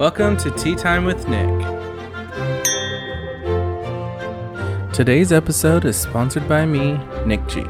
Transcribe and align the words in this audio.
Welcome 0.00 0.38
to 0.38 0.50
Tea 0.52 0.76
Time 0.76 1.04
with 1.04 1.28
Nick. 1.28 1.46
Today's 4.94 5.30
episode 5.30 5.84
is 5.84 5.94
sponsored 5.94 6.48
by 6.48 6.64
me, 6.64 6.98
Nick 7.26 7.46
G. 7.48 7.60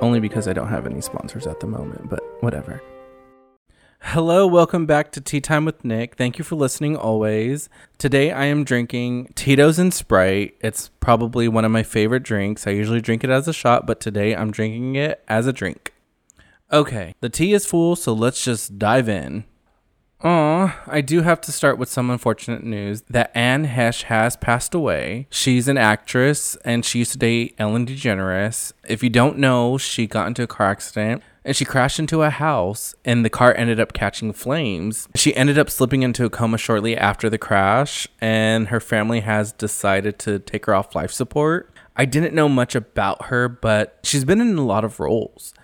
Only 0.00 0.18
because 0.18 0.48
I 0.48 0.54
don't 0.54 0.70
have 0.70 0.86
any 0.86 1.02
sponsors 1.02 1.46
at 1.46 1.60
the 1.60 1.66
moment, 1.66 2.08
but 2.08 2.22
whatever. 2.42 2.82
Hello, 4.00 4.46
welcome 4.46 4.86
back 4.86 5.12
to 5.12 5.20
Tea 5.20 5.42
Time 5.42 5.66
with 5.66 5.84
Nick. 5.84 6.14
Thank 6.14 6.38
you 6.38 6.44
for 6.44 6.56
listening 6.56 6.96
always. 6.96 7.68
Today 7.98 8.32
I 8.32 8.46
am 8.46 8.64
drinking 8.64 9.34
Tito's 9.34 9.78
and 9.78 9.92
Sprite. 9.92 10.56
It's 10.62 10.88
probably 11.00 11.48
one 11.48 11.66
of 11.66 11.70
my 11.70 11.82
favorite 11.82 12.22
drinks. 12.22 12.66
I 12.66 12.70
usually 12.70 13.02
drink 13.02 13.24
it 13.24 13.28
as 13.28 13.46
a 13.46 13.52
shot, 13.52 13.86
but 13.86 14.00
today 14.00 14.34
I'm 14.34 14.50
drinking 14.50 14.94
it 14.94 15.22
as 15.28 15.46
a 15.46 15.52
drink. 15.52 15.92
Okay, 16.72 17.14
the 17.20 17.28
tea 17.28 17.52
is 17.52 17.66
full, 17.66 17.94
so 17.94 18.14
let's 18.14 18.42
just 18.42 18.78
dive 18.78 19.10
in. 19.10 19.44
Aw, 20.26 20.76
I 20.88 21.02
do 21.02 21.22
have 21.22 21.40
to 21.42 21.52
start 21.52 21.78
with 21.78 21.88
some 21.88 22.10
unfortunate 22.10 22.64
news 22.64 23.02
that 23.08 23.30
Anne 23.32 23.64
Heche 23.68 24.02
has 24.04 24.34
passed 24.34 24.74
away. 24.74 25.28
She's 25.30 25.68
an 25.68 25.78
actress 25.78 26.56
and 26.64 26.84
she 26.84 26.98
used 26.98 27.12
to 27.12 27.18
date 27.18 27.54
Ellen 27.58 27.86
DeGeneres. 27.86 28.72
If 28.88 29.04
you 29.04 29.08
don't 29.08 29.38
know, 29.38 29.78
she 29.78 30.08
got 30.08 30.26
into 30.26 30.42
a 30.42 30.48
car 30.48 30.68
accident 30.68 31.22
and 31.44 31.54
she 31.54 31.64
crashed 31.64 32.00
into 32.00 32.24
a 32.24 32.30
house 32.30 32.92
and 33.04 33.24
the 33.24 33.30
car 33.30 33.54
ended 33.56 33.78
up 33.78 33.92
catching 33.92 34.32
flames. 34.32 35.06
She 35.14 35.32
ended 35.36 35.60
up 35.60 35.70
slipping 35.70 36.02
into 36.02 36.24
a 36.24 36.30
coma 36.30 36.58
shortly 36.58 36.96
after 36.96 37.30
the 37.30 37.38
crash 37.38 38.08
and 38.20 38.66
her 38.66 38.80
family 38.80 39.20
has 39.20 39.52
decided 39.52 40.18
to 40.18 40.40
take 40.40 40.66
her 40.66 40.74
off 40.74 40.96
life 40.96 41.12
support. 41.12 41.72
I 41.94 42.04
didn't 42.04 42.34
know 42.34 42.48
much 42.48 42.74
about 42.74 43.26
her, 43.26 43.48
but 43.48 44.00
she's 44.02 44.24
been 44.24 44.40
in 44.40 44.58
a 44.58 44.66
lot 44.66 44.84
of 44.84 44.98
roles 44.98 45.54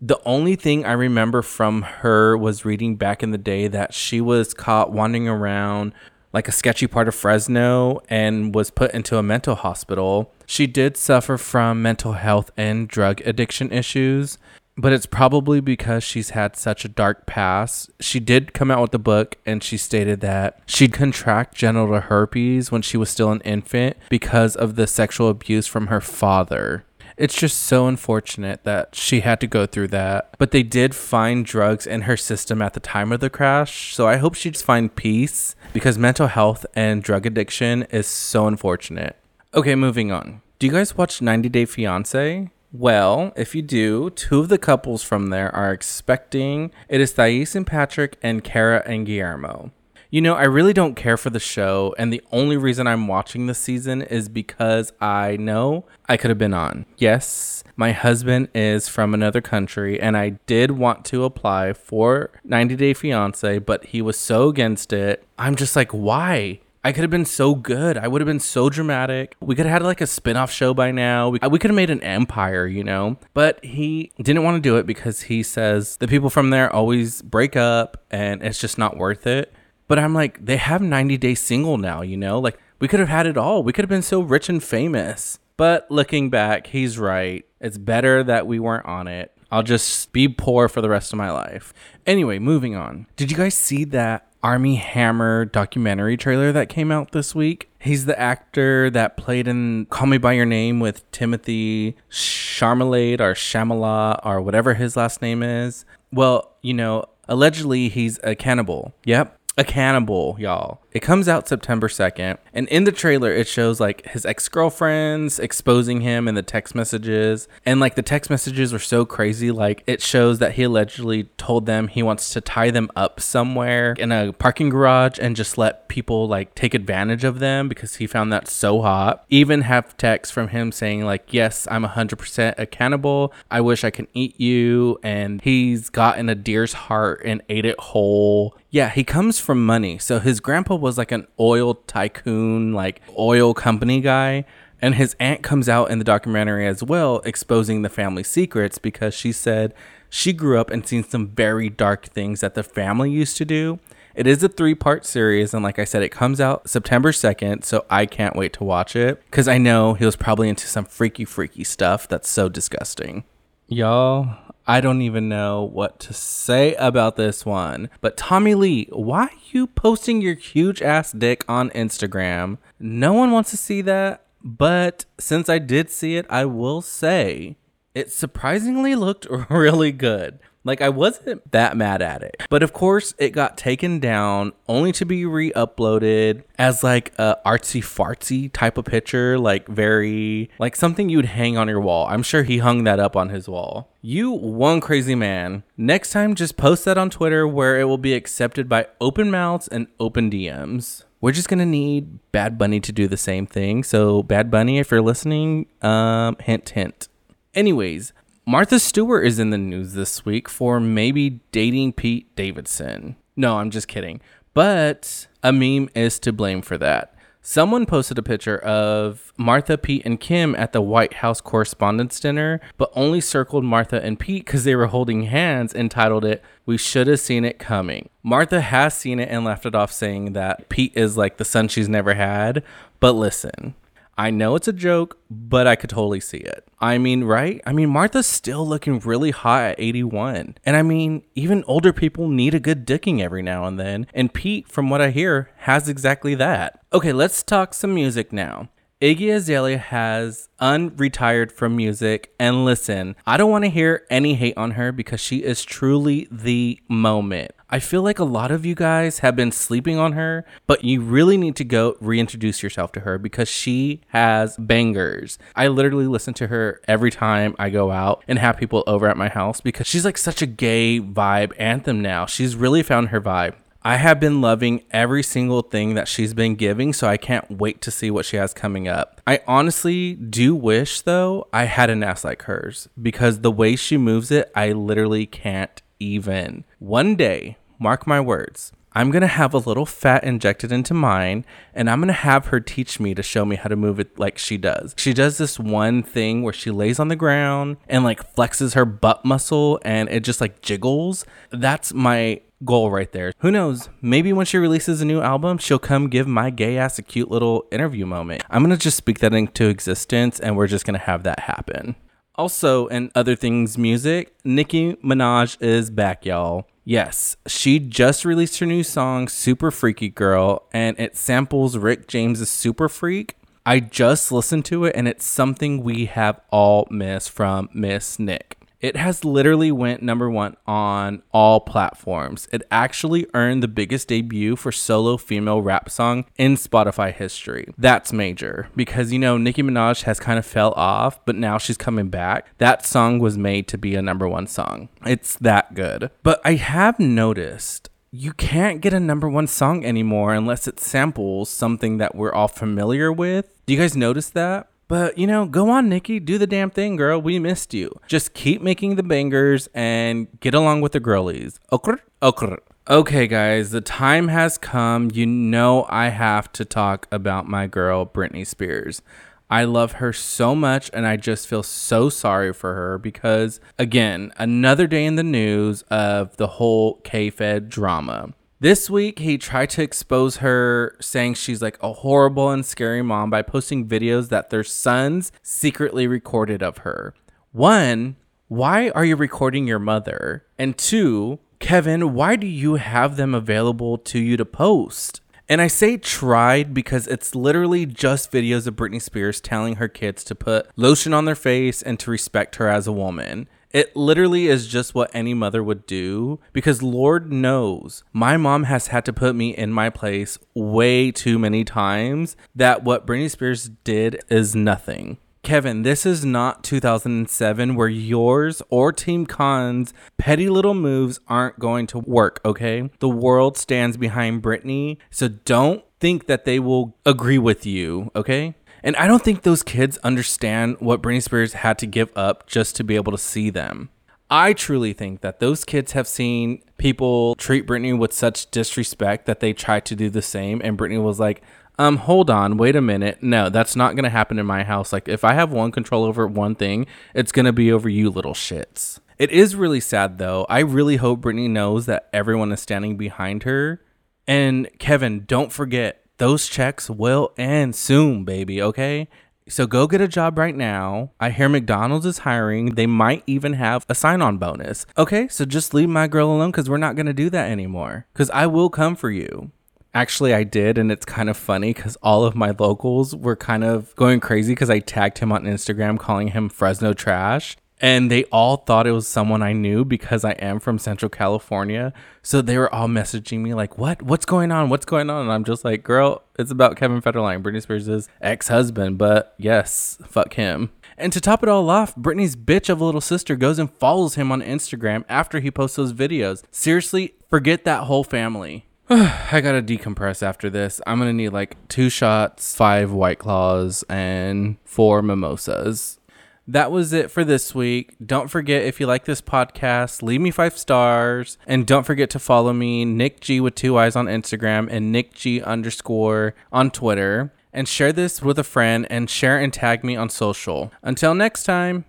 the 0.00 0.20
only 0.24 0.54
thing 0.54 0.84
I 0.84 0.92
remember 0.92 1.42
from 1.42 1.82
her 1.82 2.36
was 2.36 2.64
reading 2.64 2.96
back 2.96 3.22
in 3.22 3.32
the 3.32 3.38
day 3.38 3.66
that 3.68 3.92
she 3.92 4.20
was 4.20 4.54
caught 4.54 4.92
wandering 4.92 5.28
around 5.28 5.92
like 6.32 6.46
a 6.46 6.52
sketchy 6.52 6.86
part 6.86 7.08
of 7.08 7.14
Fresno 7.14 8.00
and 8.08 8.54
was 8.54 8.70
put 8.70 8.92
into 8.92 9.18
a 9.18 9.22
mental 9.22 9.54
hospital. 9.54 10.32
She 10.46 10.66
did 10.66 10.96
suffer 10.96 11.36
from 11.36 11.82
mental 11.82 12.12
health 12.12 12.50
and 12.56 12.86
drug 12.86 13.20
addiction 13.22 13.72
issues, 13.72 14.38
but 14.76 14.92
it's 14.92 15.06
probably 15.06 15.60
because 15.60 16.04
she's 16.04 16.30
had 16.30 16.54
such 16.54 16.84
a 16.84 16.88
dark 16.88 17.26
past. 17.26 17.90
She 17.98 18.20
did 18.20 18.52
come 18.52 18.70
out 18.70 18.82
with 18.82 18.92
the 18.92 18.98
book 18.98 19.36
and 19.44 19.64
she 19.64 19.76
stated 19.76 20.20
that 20.20 20.60
she'd 20.66 20.92
contract 20.92 21.56
genital 21.56 22.00
herpes 22.00 22.70
when 22.70 22.82
she 22.82 22.96
was 22.96 23.10
still 23.10 23.32
an 23.32 23.40
infant 23.40 23.96
because 24.10 24.54
of 24.54 24.76
the 24.76 24.86
sexual 24.86 25.28
abuse 25.28 25.66
from 25.66 25.88
her 25.88 26.00
father 26.00 26.84
it's 27.18 27.34
just 27.34 27.58
so 27.58 27.86
unfortunate 27.86 28.64
that 28.64 28.94
she 28.94 29.20
had 29.20 29.40
to 29.40 29.46
go 29.46 29.66
through 29.66 29.88
that. 29.88 30.34
But 30.38 30.52
they 30.52 30.62
did 30.62 30.94
find 30.94 31.44
drugs 31.44 31.86
in 31.86 32.02
her 32.02 32.16
system 32.16 32.62
at 32.62 32.74
the 32.74 32.80
time 32.80 33.12
of 33.12 33.20
the 33.20 33.30
crash. 33.30 33.94
So 33.94 34.06
I 34.06 34.16
hope 34.16 34.34
she 34.34 34.50
just 34.50 34.64
find 34.64 34.94
peace 34.94 35.54
because 35.72 35.98
mental 35.98 36.28
health 36.28 36.64
and 36.74 37.02
drug 37.02 37.26
addiction 37.26 37.82
is 37.90 38.06
so 38.06 38.46
unfortunate. 38.46 39.16
Okay, 39.54 39.74
moving 39.74 40.12
on. 40.12 40.42
Do 40.58 40.66
you 40.66 40.72
guys 40.72 40.96
watch 40.96 41.20
90 41.22 41.48
Day 41.48 41.64
Fiance? 41.64 42.50
Well, 42.72 43.32
if 43.34 43.54
you 43.54 43.62
do, 43.62 44.10
two 44.10 44.40
of 44.40 44.48
the 44.48 44.58
couples 44.58 45.02
from 45.02 45.30
there 45.30 45.54
are 45.54 45.72
expecting. 45.72 46.70
It 46.88 47.00
is 47.00 47.12
Thais 47.12 47.56
and 47.56 47.66
Patrick 47.66 48.18
and 48.22 48.44
Kara 48.44 48.82
and 48.86 49.06
Guillermo. 49.06 49.72
You 50.10 50.22
know, 50.22 50.36
I 50.36 50.44
really 50.44 50.72
don't 50.72 50.94
care 50.94 51.18
for 51.18 51.28
the 51.28 51.38
show, 51.38 51.94
and 51.98 52.10
the 52.10 52.22
only 52.32 52.56
reason 52.56 52.86
I'm 52.86 53.08
watching 53.08 53.46
this 53.46 53.58
season 53.58 54.00
is 54.00 54.30
because 54.30 54.90
I 55.02 55.36
know 55.36 55.84
I 56.08 56.16
could 56.16 56.30
have 56.30 56.38
been 56.38 56.54
on. 56.54 56.86
Yes, 56.96 57.62
my 57.76 57.92
husband 57.92 58.48
is 58.54 58.88
from 58.88 59.12
another 59.12 59.42
country, 59.42 60.00
and 60.00 60.16
I 60.16 60.30
did 60.46 60.70
want 60.70 61.04
to 61.06 61.24
apply 61.24 61.74
for 61.74 62.30
90 62.42 62.74
Day 62.76 62.94
Fiance, 62.94 63.58
but 63.58 63.84
he 63.84 64.00
was 64.00 64.16
so 64.16 64.48
against 64.48 64.94
it. 64.94 65.28
I'm 65.38 65.56
just 65.56 65.76
like, 65.76 65.90
why? 65.90 66.60
I 66.82 66.92
could 66.92 67.02
have 67.02 67.10
been 67.10 67.26
so 67.26 67.54
good. 67.54 67.98
I 67.98 68.08
would 68.08 68.22
have 68.22 68.26
been 68.26 68.40
so 68.40 68.70
dramatic. 68.70 69.36
We 69.40 69.54
could 69.54 69.66
have 69.66 69.72
had 69.74 69.82
like 69.82 70.00
a 70.00 70.06
spin 70.06 70.38
off 70.38 70.50
show 70.50 70.72
by 70.72 70.90
now. 70.90 71.28
We, 71.28 71.38
we 71.50 71.58
could 71.58 71.70
have 71.70 71.76
made 71.76 71.90
an 71.90 72.02
empire, 72.02 72.66
you 72.66 72.82
know? 72.82 73.18
But 73.34 73.62
he 73.62 74.12
didn't 74.16 74.42
want 74.42 74.54
to 74.54 74.60
do 74.60 74.76
it 74.76 74.86
because 74.86 75.22
he 75.22 75.42
says 75.42 75.98
the 75.98 76.08
people 76.08 76.30
from 76.30 76.48
there 76.48 76.72
always 76.72 77.20
break 77.20 77.56
up 77.56 78.04
and 78.10 78.42
it's 78.42 78.58
just 78.58 78.78
not 78.78 78.96
worth 78.96 79.26
it. 79.26 79.52
But 79.88 79.98
I'm 79.98 80.14
like, 80.14 80.44
they 80.44 80.58
have 80.58 80.80
90 80.80 81.16
Day 81.16 81.34
Single 81.34 81.78
now, 81.78 82.02
you 82.02 82.16
know? 82.16 82.38
Like, 82.38 82.58
we 82.78 82.86
could 82.86 83.00
have 83.00 83.08
had 83.08 83.26
it 83.26 83.36
all. 83.36 83.62
We 83.62 83.72
could 83.72 83.82
have 83.82 83.90
been 83.90 84.02
so 84.02 84.20
rich 84.20 84.48
and 84.48 84.62
famous. 84.62 85.38
But 85.56 85.90
looking 85.90 86.30
back, 86.30 86.68
he's 86.68 86.98
right. 86.98 87.44
It's 87.60 87.78
better 87.78 88.22
that 88.22 88.46
we 88.46 88.60
weren't 88.60 88.86
on 88.86 89.08
it. 89.08 89.32
I'll 89.50 89.62
just 89.62 90.12
be 90.12 90.28
poor 90.28 90.68
for 90.68 90.80
the 90.80 90.88
rest 90.88 91.12
of 91.12 91.16
my 91.16 91.30
life. 91.30 91.72
Anyway, 92.06 92.38
moving 92.38 92.76
on. 92.76 93.06
Did 93.16 93.30
you 93.30 93.36
guys 93.36 93.54
see 93.54 93.84
that 93.86 94.28
Armie 94.42 94.76
Hammer 94.76 95.46
documentary 95.46 96.16
trailer 96.16 96.52
that 96.52 96.68
came 96.68 96.92
out 96.92 97.12
this 97.12 97.34
week? 97.34 97.70
He's 97.80 98.04
the 98.04 98.18
actor 98.20 98.90
that 98.90 99.16
played 99.16 99.48
in 99.48 99.86
Call 99.86 100.06
Me 100.06 100.18
By 100.18 100.34
Your 100.34 100.46
Name 100.46 100.80
with 100.80 101.10
Timothy 101.10 101.96
Charmalade 102.10 103.20
or 103.20 103.32
Shamala 103.32 104.20
or 104.24 104.40
whatever 104.40 104.74
his 104.74 104.96
last 104.96 105.22
name 105.22 105.42
is. 105.42 105.84
Well, 106.12 106.56
you 106.62 106.74
know, 106.74 107.06
allegedly 107.28 107.88
he's 107.88 108.20
a 108.22 108.34
cannibal. 108.34 108.94
Yep, 109.04 109.37
a 109.58 109.64
cannibal, 109.64 110.36
y'all. 110.38 110.80
It 110.92 111.00
comes 111.00 111.28
out 111.28 111.48
September 111.48 111.88
2nd, 111.88 112.38
and 112.54 112.66
in 112.68 112.84
the 112.84 112.92
trailer, 112.92 113.30
it 113.30 113.46
shows 113.46 113.78
like 113.78 114.06
his 114.06 114.24
ex 114.24 114.48
girlfriends 114.48 115.38
exposing 115.38 116.00
him 116.00 116.26
in 116.26 116.34
the 116.34 116.42
text 116.42 116.74
messages. 116.74 117.46
And 117.66 117.78
like 117.78 117.94
the 117.94 118.02
text 118.02 118.30
messages 118.30 118.72
were 118.72 118.78
so 118.78 119.04
crazy, 119.04 119.50
like 119.50 119.84
it 119.86 120.00
shows 120.00 120.38
that 120.38 120.52
he 120.52 120.62
allegedly 120.62 121.24
told 121.36 121.66
them 121.66 121.88
he 121.88 122.02
wants 122.02 122.30
to 122.30 122.40
tie 122.40 122.70
them 122.70 122.90
up 122.96 123.20
somewhere 123.20 123.94
in 123.98 124.12
a 124.12 124.32
parking 124.32 124.70
garage 124.70 125.18
and 125.20 125.36
just 125.36 125.58
let 125.58 125.88
people 125.88 126.26
like 126.26 126.54
take 126.54 126.72
advantage 126.72 127.24
of 127.24 127.38
them 127.38 127.68
because 127.68 127.96
he 127.96 128.06
found 128.06 128.32
that 128.32 128.48
so 128.48 128.80
hot. 128.80 129.24
Even 129.28 129.62
have 129.62 129.96
text 129.98 130.32
from 130.32 130.48
him 130.48 130.72
saying, 130.72 131.04
like, 131.04 131.32
yes, 131.32 131.68
I'm 131.70 131.84
100% 131.84 132.54
a 132.56 132.66
cannibal. 132.66 133.32
I 133.50 133.60
wish 133.60 133.84
I 133.84 133.90
can 133.90 134.08
eat 134.14 134.40
you. 134.40 134.98
And 135.02 135.42
he's 135.42 135.90
gotten 135.90 136.30
a 136.30 136.34
deer's 136.34 136.72
heart 136.72 137.20
and 137.24 137.42
ate 137.48 137.66
it 137.66 137.78
whole 137.78 138.56
yeah, 138.70 138.90
he 138.90 139.02
comes 139.02 139.40
from 139.40 139.64
money. 139.64 139.98
So 139.98 140.18
his 140.18 140.40
grandpa 140.40 140.74
was 140.74 140.87
like 140.96 141.12
an 141.12 141.26
oil 141.38 141.74
tycoon, 141.74 142.72
like 142.72 143.02
oil 143.18 143.52
company 143.52 144.00
guy. 144.00 144.44
And 144.80 144.94
his 144.94 145.16
aunt 145.18 145.42
comes 145.42 145.68
out 145.68 145.90
in 145.90 145.98
the 145.98 146.04
documentary 146.04 146.66
as 146.66 146.82
well, 146.84 147.20
exposing 147.24 147.82
the 147.82 147.88
family 147.88 148.22
secrets 148.22 148.78
because 148.78 149.12
she 149.12 149.32
said 149.32 149.74
she 150.08 150.32
grew 150.32 150.58
up 150.58 150.70
and 150.70 150.86
seen 150.86 151.02
some 151.02 151.28
very 151.28 151.68
dark 151.68 152.06
things 152.06 152.40
that 152.40 152.54
the 152.54 152.62
family 152.62 153.10
used 153.10 153.36
to 153.38 153.44
do. 153.44 153.80
It 154.14 154.26
is 154.26 154.42
a 154.42 154.48
three 154.48 154.74
part 154.74 155.06
series, 155.06 155.54
and 155.54 155.62
like 155.62 155.78
I 155.78 155.84
said, 155.84 156.02
it 156.02 156.08
comes 156.08 156.40
out 156.40 156.68
September 156.68 157.12
2nd, 157.12 157.64
so 157.64 157.86
I 157.88 158.04
can't 158.06 158.34
wait 158.34 158.52
to 158.54 158.64
watch 158.64 158.96
it 158.96 159.22
because 159.26 159.46
I 159.46 159.58
know 159.58 159.94
he 159.94 160.04
was 160.04 160.16
probably 160.16 160.48
into 160.48 160.66
some 160.66 160.84
freaky, 160.84 161.24
freaky 161.24 161.62
stuff 161.62 162.08
that's 162.08 162.28
so 162.28 162.48
disgusting. 162.48 163.24
Y'all, 163.68 164.36
I 164.70 164.82
don't 164.82 165.00
even 165.00 165.30
know 165.30 165.62
what 165.62 165.98
to 166.00 166.12
say 166.12 166.74
about 166.74 167.16
this 167.16 167.46
one. 167.46 167.88
But 168.02 168.18
Tommy 168.18 168.54
Lee, 168.54 168.86
why 168.92 169.30
you 169.50 169.66
posting 169.66 170.20
your 170.20 170.34
huge 170.34 170.82
ass 170.82 171.10
dick 171.10 171.42
on 171.48 171.70
Instagram? 171.70 172.58
No 172.78 173.14
one 173.14 173.30
wants 173.30 173.50
to 173.52 173.56
see 173.56 173.80
that. 173.82 174.26
But 174.44 175.06
since 175.18 175.48
I 175.48 175.58
did 175.58 175.90
see 175.90 176.16
it, 176.16 176.26
I 176.28 176.44
will 176.44 176.82
say 176.82 177.56
it 177.94 178.12
surprisingly 178.12 178.94
looked 178.94 179.26
really 179.48 179.90
good. 179.90 180.38
Like 180.64 180.80
I 180.82 180.88
wasn't 180.88 181.50
that 181.52 181.76
mad 181.76 182.02
at 182.02 182.22
it. 182.22 182.42
But 182.50 182.62
of 182.62 182.72
course, 182.72 183.14
it 183.18 183.30
got 183.30 183.56
taken 183.56 184.00
down 184.00 184.52
only 184.68 184.92
to 184.92 185.06
be 185.06 185.24
re-uploaded 185.24 186.42
as 186.58 186.84
like 186.84 187.12
a 187.18 187.38
artsy 187.46 187.80
fartsy 187.82 188.52
type 188.52 188.76
of 188.76 188.84
picture, 188.84 189.38
like 189.38 189.68
very 189.68 190.50
like 190.58 190.76
something 190.76 191.08
you'd 191.08 191.26
hang 191.26 191.56
on 191.56 191.68
your 191.68 191.80
wall. 191.80 192.06
I'm 192.08 192.22
sure 192.22 192.42
he 192.42 192.58
hung 192.58 192.84
that 192.84 193.00
up 193.00 193.16
on 193.16 193.30
his 193.30 193.48
wall. 193.48 193.90
You 194.02 194.30
one 194.30 194.80
crazy 194.80 195.14
man. 195.14 195.62
Next 195.76 196.10
time 196.10 196.34
just 196.34 196.56
post 196.56 196.84
that 196.84 196.98
on 196.98 197.10
Twitter 197.10 197.46
where 197.46 197.80
it 197.80 197.84
will 197.84 197.98
be 197.98 198.14
accepted 198.14 198.68
by 198.68 198.88
open 199.00 199.30
mouths 199.30 199.68
and 199.68 199.86
open 199.98 200.30
DMs 200.30 201.04
we're 201.20 201.32
just 201.32 201.48
gonna 201.48 201.66
need 201.66 202.20
Bad 202.32 202.58
Bunny 202.58 202.80
to 202.80 202.92
do 202.92 203.08
the 203.08 203.16
same 203.16 203.46
thing. 203.46 203.82
So 203.82 204.22
Bad 204.22 204.50
Bunny, 204.50 204.78
if 204.78 204.90
you're 204.90 205.02
listening, 205.02 205.66
um, 205.82 206.36
hint 206.40 206.68
hint. 206.70 207.08
Anyways, 207.54 208.12
Martha 208.48 208.78
Stewart 208.78 209.26
is 209.26 209.38
in 209.38 209.50
the 209.50 209.58
news 209.58 209.92
this 209.92 210.24
week 210.24 210.48
for 210.48 210.80
maybe 210.80 211.40
dating 211.52 211.92
Pete 211.92 212.34
Davidson. 212.34 213.16
No, 213.36 213.58
I'm 213.58 213.70
just 213.70 213.88
kidding. 213.88 214.22
But 214.54 215.26
a 215.42 215.52
meme 215.52 215.90
is 215.94 216.18
to 216.20 216.32
blame 216.32 216.62
for 216.62 216.78
that. 216.78 217.14
Someone 217.42 217.84
posted 217.84 218.16
a 218.16 218.22
picture 218.22 218.56
of 218.56 219.34
Martha, 219.36 219.76
Pete, 219.76 220.00
and 220.06 220.18
Kim 220.18 220.54
at 220.54 220.72
the 220.72 220.80
White 220.80 221.12
House 221.12 221.42
Correspondents' 221.42 222.20
Dinner, 222.20 222.58
but 222.78 222.90
only 222.94 223.20
circled 223.20 223.64
Martha 223.64 224.02
and 224.02 224.18
Pete 224.18 224.46
because 224.46 224.64
they 224.64 224.74
were 224.74 224.86
holding 224.86 225.24
hands 225.24 225.74
and 225.74 225.90
titled 225.90 226.24
it, 226.24 226.42
We 226.64 226.78
Should 226.78 227.06
Have 227.06 227.20
Seen 227.20 227.44
It 227.44 227.58
Coming. 227.58 228.08
Martha 228.22 228.62
has 228.62 228.94
seen 228.94 229.20
it 229.20 229.28
and 229.28 229.44
left 229.44 229.66
it 229.66 229.74
off 229.74 229.92
saying 229.92 230.32
that 230.32 230.70
Pete 230.70 230.96
is 230.96 231.18
like 231.18 231.36
the 231.36 231.44
son 231.44 231.68
she's 231.68 231.86
never 231.86 232.14
had. 232.14 232.62
But 232.98 233.12
listen, 233.12 233.74
I 234.18 234.30
know 234.30 234.56
it's 234.56 234.66
a 234.66 234.72
joke, 234.72 235.16
but 235.30 235.68
I 235.68 235.76
could 235.76 235.90
totally 235.90 236.18
see 236.18 236.38
it. 236.38 236.66
I 236.80 236.98
mean, 236.98 237.22
right? 237.22 237.60
I 237.64 237.72
mean, 237.72 237.88
Martha's 237.88 238.26
still 238.26 238.66
looking 238.66 238.98
really 238.98 239.30
hot 239.30 239.62
at 239.62 239.80
81. 239.80 240.56
And 240.66 240.76
I 240.76 240.82
mean, 240.82 241.22
even 241.36 241.62
older 241.68 241.92
people 241.92 242.26
need 242.26 242.52
a 242.52 242.58
good 242.58 242.84
dicking 242.84 243.20
every 243.20 243.42
now 243.42 243.64
and 243.64 243.78
then. 243.78 244.08
And 244.12 244.34
Pete, 244.34 244.66
from 244.66 244.90
what 244.90 245.00
I 245.00 245.10
hear, 245.10 245.50
has 245.58 245.88
exactly 245.88 246.34
that. 246.34 246.80
Okay, 246.92 247.12
let's 247.12 247.44
talk 247.44 247.72
some 247.74 247.94
music 247.94 248.32
now. 248.32 248.68
Iggy 249.00 249.32
Azalea 249.32 249.78
has 249.78 250.48
unretired 250.60 251.52
from 251.52 251.76
music. 251.76 252.34
And 252.40 252.64
listen, 252.64 253.14
I 253.24 253.36
don't 253.36 253.50
want 253.50 253.64
to 253.64 253.70
hear 253.70 254.04
any 254.10 254.34
hate 254.34 254.56
on 254.56 254.72
her 254.72 254.90
because 254.90 255.20
she 255.20 255.44
is 255.44 255.64
truly 255.64 256.26
the 256.32 256.80
moment. 256.88 257.52
I 257.70 257.78
feel 257.78 258.02
like 258.02 258.18
a 258.18 258.24
lot 258.24 258.50
of 258.50 258.66
you 258.66 258.74
guys 258.74 259.20
have 259.20 259.36
been 259.36 259.52
sleeping 259.52 259.98
on 259.98 260.14
her, 260.14 260.44
but 260.66 260.82
you 260.82 261.00
really 261.00 261.36
need 261.36 261.54
to 261.56 261.64
go 261.64 261.96
reintroduce 262.00 262.60
yourself 262.60 262.90
to 262.92 263.00
her 263.00 263.18
because 263.18 263.48
she 263.48 264.00
has 264.08 264.56
bangers. 264.56 265.38
I 265.54 265.68
literally 265.68 266.08
listen 266.08 266.34
to 266.34 266.48
her 266.48 266.80
every 266.88 267.12
time 267.12 267.54
I 267.56 267.70
go 267.70 267.92
out 267.92 268.24
and 268.26 268.40
have 268.40 268.56
people 268.56 268.82
over 268.88 269.08
at 269.08 269.16
my 269.16 269.28
house 269.28 269.60
because 269.60 269.86
she's 269.86 270.04
like 270.04 270.18
such 270.18 270.42
a 270.42 270.46
gay 270.46 270.98
vibe 270.98 271.52
anthem 271.56 272.02
now. 272.02 272.26
She's 272.26 272.56
really 272.56 272.82
found 272.82 273.10
her 273.10 273.20
vibe. 273.20 273.54
I 273.88 273.96
have 273.96 274.20
been 274.20 274.42
loving 274.42 274.82
every 274.90 275.22
single 275.22 275.62
thing 275.62 275.94
that 275.94 276.08
she's 276.08 276.34
been 276.34 276.56
giving, 276.56 276.92
so 276.92 277.08
I 277.08 277.16
can't 277.16 277.50
wait 277.50 277.80
to 277.80 277.90
see 277.90 278.10
what 278.10 278.26
she 278.26 278.36
has 278.36 278.52
coming 278.52 278.86
up. 278.86 279.22
I 279.26 279.40
honestly 279.46 280.12
do 280.12 280.54
wish, 280.54 281.00
though, 281.00 281.48
I 281.54 281.64
had 281.64 281.88
an 281.88 282.02
ass 282.02 282.22
like 282.22 282.42
hers 282.42 282.90
because 283.00 283.40
the 283.40 283.50
way 283.50 283.76
she 283.76 283.96
moves 283.96 284.30
it, 284.30 284.52
I 284.54 284.72
literally 284.72 285.24
can't 285.24 285.80
even. 285.98 286.64
One 286.78 287.16
day, 287.16 287.56
mark 287.78 288.06
my 288.06 288.20
words, 288.20 288.74
I'm 288.92 289.10
gonna 289.10 289.26
have 289.26 289.54
a 289.54 289.58
little 289.58 289.86
fat 289.86 290.24
injected 290.24 290.72
into 290.72 290.94
mine, 290.94 291.44
and 291.74 291.88
I'm 291.88 292.00
gonna 292.00 292.12
have 292.12 292.46
her 292.46 292.60
teach 292.60 292.98
me 292.98 293.14
to 293.14 293.22
show 293.22 293.44
me 293.44 293.56
how 293.56 293.68
to 293.68 293.76
move 293.76 294.00
it 294.00 294.18
like 294.18 294.38
she 294.38 294.56
does. 294.56 294.94
She 294.96 295.12
does 295.12 295.38
this 295.38 295.58
one 295.58 296.02
thing 296.02 296.42
where 296.42 296.52
she 296.52 296.70
lays 296.70 296.98
on 296.98 297.08
the 297.08 297.16
ground 297.16 297.76
and 297.88 298.04
like 298.04 298.34
flexes 298.34 298.74
her 298.74 298.84
butt 298.84 299.24
muscle 299.24 299.78
and 299.82 300.08
it 300.08 300.20
just 300.24 300.40
like 300.40 300.62
jiggles. 300.62 301.24
That's 301.50 301.92
my 301.92 302.40
goal 302.64 302.90
right 302.90 303.12
there. 303.12 303.32
Who 303.38 303.50
knows? 303.50 303.88
Maybe 304.00 304.32
when 304.32 304.46
she 304.46 304.58
releases 304.58 305.00
a 305.00 305.04
new 305.04 305.20
album, 305.20 305.58
she'll 305.58 305.78
come 305.78 306.08
give 306.08 306.26
my 306.26 306.50
gay 306.50 306.76
ass 306.76 306.98
a 306.98 307.02
cute 307.02 307.30
little 307.30 307.66
interview 307.70 308.06
moment. 308.06 308.42
I'm 308.50 308.62
gonna 308.62 308.76
just 308.76 308.96
speak 308.96 309.20
that 309.20 309.34
into 309.34 309.68
existence 309.68 310.40
and 310.40 310.56
we're 310.56 310.66
just 310.66 310.84
gonna 310.84 310.98
have 310.98 311.22
that 311.24 311.40
happen. 311.40 311.94
Also, 312.34 312.86
in 312.86 313.10
other 313.16 313.34
things 313.34 313.76
music, 313.76 314.32
Nicki 314.44 314.94
Minaj 315.04 315.60
is 315.60 315.90
back, 315.90 316.24
y'all. 316.24 316.68
Yes, 316.88 317.36
she 317.46 317.80
just 317.80 318.24
released 318.24 318.60
her 318.60 318.64
new 318.64 318.82
song, 318.82 319.28
Super 319.28 319.70
Freaky 319.70 320.08
Girl, 320.08 320.62
and 320.72 320.98
it 320.98 321.18
samples 321.18 321.76
Rick 321.76 322.08
James's 322.08 322.48
Super 322.48 322.88
Freak. 322.88 323.36
I 323.66 323.78
just 323.78 324.32
listened 324.32 324.64
to 324.64 324.86
it 324.86 324.96
and 324.96 325.06
it's 325.06 325.26
something 325.26 325.82
we 325.82 326.06
have 326.06 326.40
all 326.50 326.88
missed 326.90 327.30
from 327.30 327.68
Miss 327.74 328.18
Nick. 328.18 328.57
It 328.80 328.96
has 328.96 329.24
literally 329.24 329.72
went 329.72 330.02
number 330.02 330.30
one 330.30 330.56
on 330.66 331.22
all 331.32 331.60
platforms. 331.60 332.48
It 332.52 332.62
actually 332.70 333.26
earned 333.34 333.62
the 333.62 333.68
biggest 333.68 334.08
debut 334.08 334.54
for 334.54 334.70
solo 334.70 335.16
female 335.16 335.60
rap 335.62 335.90
song 335.90 336.26
in 336.36 336.54
Spotify 336.54 337.12
history. 337.12 337.72
That's 337.76 338.12
major 338.12 338.68
because 338.76 339.12
you 339.12 339.18
know 339.18 339.36
Nicki 339.36 339.62
Minaj 339.64 340.04
has 340.04 340.20
kind 340.20 340.38
of 340.38 340.46
fell 340.46 340.72
off, 340.72 341.24
but 341.26 341.34
now 341.34 341.58
she's 341.58 341.76
coming 341.76 342.08
back. 342.08 342.46
That 342.58 342.86
song 342.86 343.18
was 343.18 343.36
made 343.36 343.66
to 343.68 343.78
be 343.78 343.96
a 343.96 344.02
number 344.02 344.28
one 344.28 344.46
song. 344.46 344.88
It's 345.04 345.34
that 345.36 345.74
good. 345.74 346.10
But 346.22 346.40
I 346.44 346.54
have 346.54 347.00
noticed 347.00 347.90
you 348.10 348.32
can't 348.32 348.80
get 348.80 348.92
a 348.92 349.00
number 349.00 349.28
one 349.28 349.46
song 349.46 349.84
anymore 349.84 350.32
unless 350.32 350.66
it 350.66 350.80
samples 350.80 351.50
something 351.50 351.98
that 351.98 352.14
we're 352.14 352.32
all 352.32 352.48
familiar 352.48 353.12
with. 353.12 353.52
Do 353.66 353.74
you 353.74 353.80
guys 353.80 353.96
notice 353.96 354.30
that? 354.30 354.68
But 354.88 355.18
you 355.18 355.26
know, 355.26 355.46
go 355.46 355.68
on, 355.68 355.88
Nicki, 355.88 356.18
do 356.18 356.38
the 356.38 356.46
damn 356.46 356.70
thing, 356.70 356.96
girl. 356.96 357.20
We 357.20 357.38
missed 357.38 357.74
you. 357.74 357.92
Just 358.08 358.32
keep 358.32 358.62
making 358.62 358.96
the 358.96 359.02
bangers 359.02 359.68
and 359.74 360.28
get 360.40 360.54
along 360.54 360.80
with 360.80 360.92
the 360.92 361.00
girlies. 361.00 361.60
Okr, 361.70 362.00
okr. 362.22 362.58
Okay, 362.88 363.26
guys, 363.26 363.70
the 363.70 363.82
time 363.82 364.28
has 364.28 364.56
come. 364.56 365.10
You 365.12 365.26
know, 365.26 365.84
I 365.90 366.08
have 366.08 366.50
to 366.52 366.64
talk 366.64 367.06
about 367.12 367.46
my 367.46 367.66
girl, 367.66 368.06
Britney 368.06 368.46
Spears. 368.46 369.02
I 369.50 369.64
love 369.64 369.92
her 369.92 370.12
so 370.12 370.54
much, 370.54 370.90
and 370.94 371.06
I 371.06 371.16
just 371.16 371.46
feel 371.48 371.62
so 371.62 372.08
sorry 372.08 372.52
for 372.52 372.74
her 372.74 372.96
because, 372.96 373.60
again, 373.78 374.32
another 374.38 374.86
day 374.86 375.04
in 375.04 375.16
the 375.16 375.22
news 375.22 375.82
of 375.90 376.36
the 376.38 376.46
whole 376.46 376.94
K 377.04 377.28
Fed 377.28 377.68
drama. 377.68 378.32
This 378.60 378.90
week, 378.90 379.20
he 379.20 379.38
tried 379.38 379.70
to 379.70 379.82
expose 379.82 380.38
her, 380.38 380.96
saying 381.00 381.34
she's 381.34 381.62
like 381.62 381.80
a 381.80 381.92
horrible 381.92 382.50
and 382.50 382.66
scary 382.66 383.02
mom 383.02 383.30
by 383.30 383.40
posting 383.40 383.86
videos 383.86 384.30
that 384.30 384.50
their 384.50 384.64
sons 384.64 385.30
secretly 385.44 386.08
recorded 386.08 386.60
of 386.60 386.78
her. 386.78 387.14
One, 387.52 388.16
why 388.48 388.90
are 388.90 389.04
you 389.04 389.14
recording 389.14 389.68
your 389.68 389.78
mother? 389.78 390.44
And 390.58 390.76
two, 390.76 391.38
Kevin, 391.60 392.14
why 392.14 392.34
do 392.34 392.48
you 392.48 392.74
have 392.74 393.16
them 393.16 393.32
available 393.32 393.96
to 393.98 394.18
you 394.18 394.36
to 394.36 394.44
post? 394.44 395.20
And 395.48 395.62
I 395.62 395.68
say 395.68 395.96
tried 395.96 396.74
because 396.74 397.06
it's 397.06 397.36
literally 397.36 397.86
just 397.86 398.32
videos 398.32 398.66
of 398.66 398.74
Britney 398.74 399.00
Spears 399.00 399.40
telling 399.40 399.76
her 399.76 399.86
kids 399.86 400.24
to 400.24 400.34
put 400.34 400.68
lotion 400.74 401.14
on 401.14 401.26
their 401.26 401.36
face 401.36 401.80
and 401.80 401.98
to 402.00 402.10
respect 402.10 402.56
her 402.56 402.68
as 402.68 402.88
a 402.88 402.92
woman. 402.92 403.48
It 403.72 403.94
literally 403.94 404.46
is 404.48 404.66
just 404.66 404.94
what 404.94 405.10
any 405.12 405.34
mother 405.34 405.62
would 405.62 405.86
do 405.86 406.40
because 406.52 406.82
Lord 406.82 407.30
knows 407.30 408.02
my 408.12 408.36
mom 408.36 408.64
has 408.64 408.88
had 408.88 409.04
to 409.04 409.12
put 409.12 409.34
me 409.34 409.54
in 409.54 409.72
my 409.72 409.90
place 409.90 410.38
way 410.54 411.10
too 411.10 411.38
many 411.38 411.64
times 411.64 412.36
that 412.54 412.82
what 412.82 413.06
Britney 413.06 413.30
Spears 413.30 413.70
did 413.84 414.22
is 414.30 414.54
nothing. 414.54 415.18
Kevin, 415.42 415.82
this 415.82 416.04
is 416.04 416.24
not 416.24 416.64
2007 416.64 417.74
where 417.74 417.88
yours 417.88 418.60
or 418.70 418.92
Team 418.92 419.24
Con's 419.24 419.94
petty 420.18 420.48
little 420.48 420.74
moves 420.74 421.20
aren't 421.28 421.58
going 421.58 421.86
to 421.88 421.98
work, 422.00 422.40
okay? 422.44 422.90
The 422.98 423.08
world 423.08 423.56
stands 423.56 423.96
behind 423.96 424.42
Britney, 424.42 424.98
so 425.10 425.28
don't 425.28 425.84
think 426.00 426.26
that 426.26 426.44
they 426.44 426.58
will 426.58 426.96
agree 427.06 427.38
with 427.38 427.64
you, 427.64 428.10
okay? 428.14 428.54
And 428.82 428.96
I 428.96 429.06
don't 429.06 429.22
think 429.22 429.42
those 429.42 429.62
kids 429.62 429.98
understand 429.98 430.76
what 430.80 431.02
Britney 431.02 431.22
Spears 431.22 431.52
had 431.54 431.78
to 431.80 431.86
give 431.86 432.10
up 432.16 432.46
just 432.46 432.76
to 432.76 432.84
be 432.84 432.96
able 432.96 433.12
to 433.12 433.18
see 433.18 433.50
them. 433.50 433.90
I 434.30 434.52
truly 434.52 434.92
think 434.92 435.22
that 435.22 435.40
those 435.40 435.64
kids 435.64 435.92
have 435.92 436.06
seen 436.06 436.62
people 436.76 437.34
treat 437.36 437.66
Britney 437.66 437.96
with 437.98 438.12
such 438.12 438.50
disrespect 438.50 439.26
that 439.26 439.40
they 439.40 439.52
tried 439.52 439.86
to 439.86 439.96
do 439.96 440.10
the 440.10 440.22
same. 440.22 440.60
And 440.62 440.76
Britney 440.76 441.02
was 441.02 441.18
like, 441.18 441.42
um, 441.78 441.96
hold 441.96 442.28
on, 442.28 442.56
wait 442.56 442.76
a 442.76 442.80
minute. 442.80 443.22
No, 443.22 443.48
that's 443.48 443.76
not 443.76 443.94
going 443.94 444.04
to 444.04 444.10
happen 444.10 444.38
in 444.38 444.46
my 444.46 444.64
house. 444.64 444.92
Like, 444.92 445.08
if 445.08 445.24
I 445.24 445.34
have 445.34 445.52
one 445.52 445.70
control 445.70 446.04
over 446.04 446.26
one 446.26 446.54
thing, 446.54 446.86
it's 447.14 447.32
going 447.32 447.46
to 447.46 447.52
be 447.52 447.72
over 447.72 447.88
you 447.88 448.10
little 448.10 448.34
shits. 448.34 448.98
It 449.18 449.30
is 449.30 449.56
really 449.56 449.80
sad 449.80 450.18
though. 450.18 450.46
I 450.48 450.60
really 450.60 450.96
hope 450.96 451.20
Britney 451.20 451.50
knows 451.50 451.86
that 451.86 452.08
everyone 452.12 452.52
is 452.52 452.60
standing 452.60 452.96
behind 452.96 453.42
her. 453.42 453.82
And 454.26 454.68
Kevin, 454.78 455.24
don't 455.26 455.52
forget, 455.52 456.04
those 456.18 456.48
checks 456.48 456.90
will 456.90 457.32
end 457.38 457.74
soon, 457.74 458.24
baby, 458.24 458.60
okay? 458.60 459.08
So 459.48 459.66
go 459.66 459.86
get 459.86 460.02
a 460.02 460.08
job 460.08 460.36
right 460.36 460.54
now. 460.54 461.12
I 461.18 461.30
hear 461.30 461.48
McDonald's 461.48 462.04
is 462.04 462.18
hiring. 462.18 462.74
They 462.74 462.86
might 462.86 463.22
even 463.26 463.54
have 463.54 463.86
a 463.88 463.94
sign 463.94 464.20
on 464.20 464.36
bonus. 464.36 464.84
Okay, 464.98 465.26
so 465.28 465.46
just 465.46 465.72
leave 465.72 465.88
my 465.88 466.06
girl 466.06 466.30
alone 466.30 466.50
because 466.50 466.68
we're 466.68 466.76
not 466.76 466.96
going 466.96 467.06
to 467.06 467.14
do 467.14 467.30
that 467.30 467.50
anymore. 467.50 468.06
Because 468.12 468.28
I 468.30 468.46
will 468.46 468.68
come 468.68 468.94
for 468.94 469.10
you. 469.10 469.50
Actually, 469.94 470.34
I 470.34 470.44
did, 470.44 470.76
and 470.76 470.92
it's 470.92 471.06
kind 471.06 471.30
of 471.30 471.36
funny 471.36 471.72
because 471.72 471.96
all 472.02 472.24
of 472.24 472.36
my 472.36 472.50
locals 472.50 473.16
were 473.16 473.36
kind 473.36 473.64
of 473.64 473.96
going 473.96 474.20
crazy 474.20 474.52
because 474.52 474.68
I 474.68 474.80
tagged 474.80 475.18
him 475.18 475.32
on 475.32 475.44
Instagram 475.44 475.98
calling 475.98 476.28
him 476.28 476.50
Fresno 476.50 476.92
Trash 476.92 477.56
and 477.80 478.10
they 478.10 478.24
all 478.24 478.58
thought 478.58 478.86
it 478.86 478.92
was 478.92 479.06
someone 479.06 479.42
I 479.42 479.52
knew 479.52 479.84
because 479.84 480.24
I 480.24 480.32
am 480.32 480.60
from 480.60 480.78
Central 480.78 481.08
California. 481.08 481.92
So 482.22 482.42
they 482.42 482.58
were 482.58 482.72
all 482.74 482.88
messaging 482.88 483.40
me 483.40 483.54
like, 483.54 483.78
"What? 483.78 484.02
What's 484.02 484.26
going 484.26 484.52
on? 484.52 484.68
What's 484.68 484.86
going 484.86 485.10
on?" 485.10 485.22
And 485.22 485.32
I'm 485.32 485.44
just 485.44 485.64
like, 485.64 485.82
"Girl, 485.82 486.22
it's 486.38 486.50
about 486.50 486.76
Kevin 486.76 487.00
Federline, 487.00 487.42
Britney 487.42 487.62
Spears' 487.62 488.08
ex-husband." 488.20 488.98
But 488.98 489.34
yes, 489.38 489.98
fuck 490.06 490.34
him. 490.34 490.70
And 490.96 491.12
to 491.12 491.20
top 491.20 491.42
it 491.44 491.48
all 491.48 491.70
off, 491.70 491.94
Britney's 491.94 492.34
bitch 492.34 492.68
of 492.68 492.80
a 492.80 492.84
little 492.84 493.00
sister 493.00 493.36
goes 493.36 493.58
and 493.58 493.72
follows 493.74 494.16
him 494.16 494.32
on 494.32 494.42
Instagram 494.42 495.04
after 495.08 495.38
he 495.38 495.50
posts 495.50 495.76
those 495.76 495.92
videos. 495.92 496.42
Seriously, 496.50 497.14
forget 497.28 497.64
that 497.64 497.84
whole 497.84 498.02
family. 498.02 498.66
I 498.90 499.40
gotta 499.40 499.62
decompress 499.62 500.22
after 500.22 500.50
this. 500.50 500.80
I'm 500.86 500.98
gonna 500.98 501.12
need 501.12 501.28
like 501.28 501.56
two 501.68 501.88
shots, 501.88 502.56
five 502.56 502.90
white 502.90 503.20
claws, 503.20 503.84
and 503.88 504.56
four 504.64 505.02
mimosas 505.02 505.98
that 506.48 506.72
was 506.72 506.92
it 506.92 507.10
for 507.10 507.24
this 507.24 507.54
week. 507.54 507.94
Don't 508.04 508.28
forget 508.28 508.64
if 508.64 508.80
you 508.80 508.86
like 508.86 509.04
this 509.04 509.20
podcast, 509.20 510.02
leave 510.02 510.20
me 510.20 510.30
five 510.30 510.56
stars. 510.56 511.36
And 511.46 511.66
don't 511.66 511.84
forget 511.84 512.10
to 512.10 512.18
follow 512.18 512.52
me, 512.52 512.84
Nick 512.84 513.20
G 513.20 513.38
with 513.38 513.54
two 513.54 513.76
eyes 513.78 513.94
on 513.94 514.06
Instagram 514.06 514.66
and 514.70 514.90
Nick 514.90 515.14
G 515.14 515.42
underscore 515.42 516.34
on 516.50 516.70
Twitter. 516.70 517.32
And 517.52 517.68
share 517.68 517.92
this 517.92 518.22
with 518.22 518.38
a 518.38 518.44
friend 518.44 518.86
and 518.90 519.08
share 519.08 519.38
and 519.38 519.52
tag 519.52 519.84
me 519.84 519.96
on 519.96 520.08
social. 520.08 520.72
Until 520.82 521.14
next 521.14 521.44
time. 521.44 521.84